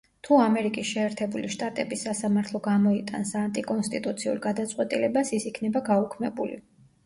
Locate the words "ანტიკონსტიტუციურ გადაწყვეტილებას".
3.43-5.37